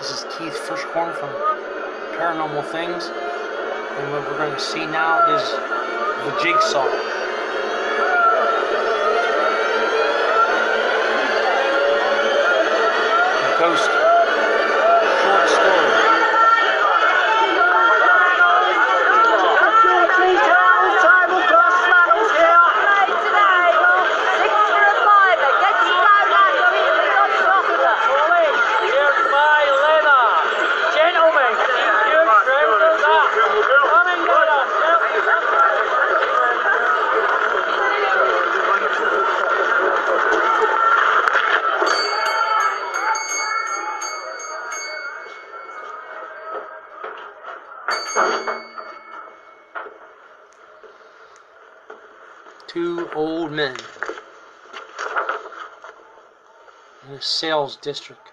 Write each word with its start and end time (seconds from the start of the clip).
This 0.00 0.12
is 0.12 0.38
Keith 0.38 0.56
Frischkorn 0.66 1.14
from 1.14 1.28
Paranormal 2.16 2.64
Things. 2.72 3.04
And 3.04 4.10
what 4.10 4.26
we're 4.26 4.38
going 4.38 4.54
to 4.54 4.58
see 4.58 4.86
now 4.86 5.20
is 5.36 5.50
the 6.24 6.40
jigsaw. 6.42 7.19
Two 52.72 53.10
old 53.16 53.50
men 53.50 53.76
in 57.08 57.14
a 57.14 57.20
sales 57.20 57.74
district. 57.74 58.30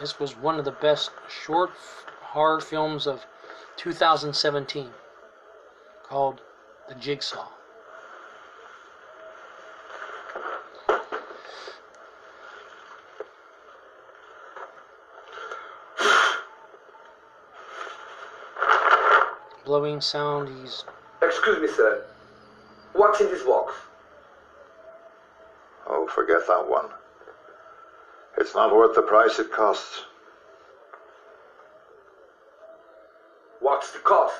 This 0.00 0.18
was 0.18 0.36
one 0.36 0.58
of 0.58 0.64
the 0.64 0.72
best 0.72 1.12
short 1.28 1.70
horror 2.22 2.60
films 2.60 3.06
of 3.06 3.24
2017 3.76 4.90
called 6.02 6.40
The 6.88 6.96
Jigsaw. 6.96 7.46
Blowing 19.68 20.00
sound, 20.00 20.48
he's 20.48 20.84
Excuse 21.20 21.60
me, 21.60 21.68
sir. 21.68 22.02
What's 22.94 23.20
in 23.20 23.26
this 23.26 23.42
box? 23.42 23.74
Oh, 25.86 26.06
forget 26.06 26.46
that 26.46 26.66
one. 26.66 26.86
It's 28.38 28.54
not 28.54 28.74
worth 28.74 28.94
the 28.94 29.02
price 29.02 29.38
it 29.38 29.52
costs. 29.52 30.04
What's 33.60 33.90
the 33.90 33.98
cost? 33.98 34.36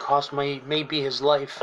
cost 0.00 0.32
may, 0.32 0.60
may 0.66 0.82
be 0.82 1.00
his 1.00 1.22
life. 1.22 1.62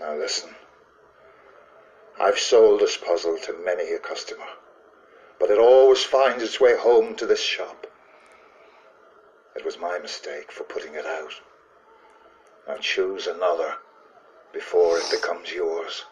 Now 0.00 0.14
listen. 0.14 0.54
I've 2.20 2.38
sold 2.38 2.80
this 2.80 2.96
puzzle 2.96 3.36
to 3.38 3.52
many 3.52 3.92
a 3.92 3.98
customer, 3.98 4.46
but 5.40 5.50
it 5.50 5.58
always 5.58 6.04
finds 6.04 6.42
its 6.42 6.60
way 6.60 6.76
home 6.76 7.16
to 7.16 7.26
this 7.26 7.40
shop. 7.40 7.86
It 9.56 9.64
was 9.64 9.78
my 9.78 9.98
mistake 9.98 10.52
for 10.52 10.64
putting 10.64 10.94
it 10.94 11.06
out. 11.06 11.34
Now 12.66 12.76
choose 12.76 13.26
another 13.26 13.76
before 14.52 14.98
it 14.98 15.10
becomes 15.10 15.52
yours. 15.52 16.04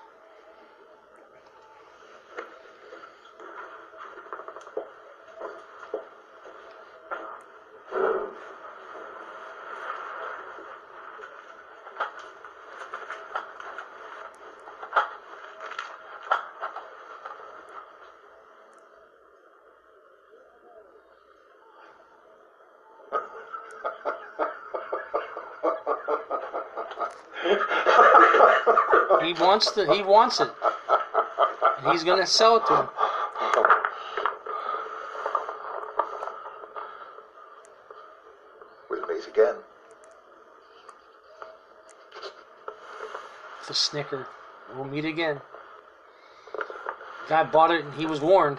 He 29.22 29.32
wants 29.34 29.70
the 29.72 29.92
he 29.92 30.02
wants 30.02 30.40
it. 30.40 30.50
And 31.78 31.92
he's 31.92 32.04
gonna 32.04 32.26
sell 32.26 32.56
it 32.56 32.66
to 32.66 32.76
him. 32.76 32.88
We'll 38.90 39.06
meet 39.06 39.26
again. 39.28 39.56
The 43.68 43.74
snicker. 43.74 44.26
We'll 44.74 44.84
meet 44.84 45.04
again. 45.04 45.40
Guy 47.28 47.42
bought 47.44 47.70
it 47.70 47.84
and 47.84 47.94
he 47.94 48.06
was 48.06 48.20
warned. 48.20 48.58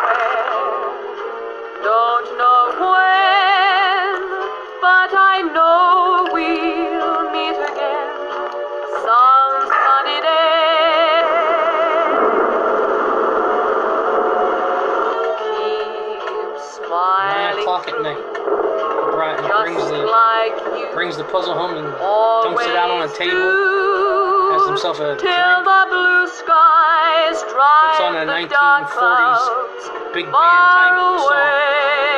brings 21.01 21.17
the 21.17 21.23
puzzle 21.23 21.55
home 21.55 21.75
and 21.77 21.87
dumps 22.45 22.61
it 22.61 22.75
out 22.75 22.91
on 22.91 23.01
a 23.01 23.11
table. 23.17 23.33
has 24.53 24.67
himself 24.69 24.99
a 24.99 25.17
till 25.17 25.33
drink, 25.33 25.65
the 25.65 25.85
blue 25.89 26.27
skies 26.29 27.41
drive 27.49 27.89
puts 27.89 28.05
on 28.05 28.13
a 28.17 28.25
1940s 28.29 30.13
big 30.13 30.25
band 30.25 30.35
type 30.37 30.93
song. 31.25 32.10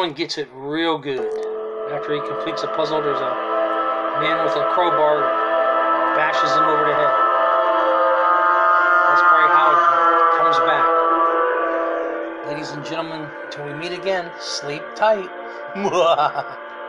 Someone 0.00 0.16
gets 0.16 0.38
it 0.38 0.48
real 0.54 0.96
good. 0.96 1.28
After 1.92 2.14
he 2.14 2.20
completes 2.26 2.62
a 2.62 2.68
puzzle, 2.68 3.02
there's 3.02 3.20
a 3.20 3.34
man 4.18 4.42
with 4.42 4.56
a 4.56 4.72
crowbar 4.72 5.20
bashes 6.16 6.50
him 6.52 6.64
over 6.64 6.88
the 6.88 6.94
head. 6.94 7.12
That's 9.04 9.20
probably 9.28 9.52
how 9.52 9.76
it 9.76 9.84
comes 10.40 10.56
back. 10.64 10.88
Ladies 12.48 12.70
and 12.70 12.82
gentlemen, 12.82 13.28
until 13.44 13.66
we 13.66 13.74
meet 13.74 13.92
again, 13.92 14.30
sleep 14.40 14.82
tight. 14.96 15.28